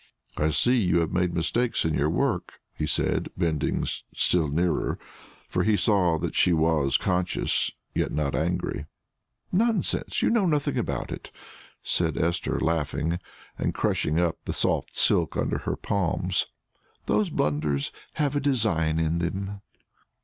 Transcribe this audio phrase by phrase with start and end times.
[0.35, 4.97] "I see you have made mistakes in your work," he said, bending still nearer,
[5.47, 8.87] for he saw that she was conscious, yet not angry.
[9.51, 10.23] "Nonsense!
[10.23, 11.29] you know nothing about it,"
[11.83, 13.19] said Esther, laughing,
[13.59, 16.47] and crushing up the soft silk under her palms.
[17.05, 19.61] "Those blunders have a design in them."